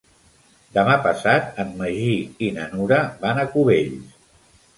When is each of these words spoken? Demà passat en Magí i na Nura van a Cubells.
Demà 0.77 0.95
passat 1.03 1.61
en 1.63 1.75
Magí 1.81 2.15
i 2.47 2.49
na 2.59 2.67
Nura 2.73 2.99
van 3.27 3.45
a 3.45 3.45
Cubells. 3.53 4.19